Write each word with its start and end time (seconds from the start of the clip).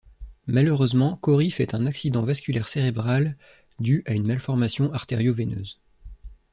Malheureusement, 0.47 1.15
Cory 1.17 1.51
fait 1.51 1.75
un 1.75 1.85
accident 1.85 2.23
vasculaire 2.23 2.67
cérébral 2.67 3.37
du 3.79 4.01
à 4.07 4.15
une 4.15 4.25
malformation 4.25 4.91
artério-veineuse. 4.93 5.79